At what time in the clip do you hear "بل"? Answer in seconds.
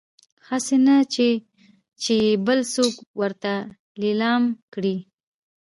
2.45-2.59